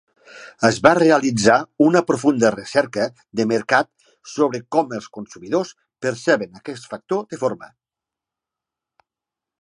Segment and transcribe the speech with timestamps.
[0.69, 1.57] Es va realitzar
[1.87, 3.05] una profunda recerca
[3.41, 3.89] de mercat
[4.33, 5.75] sobre com els consumidors
[6.07, 7.71] perceben aquest factor de forma.